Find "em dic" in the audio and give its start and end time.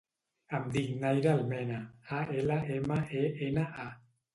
0.59-0.87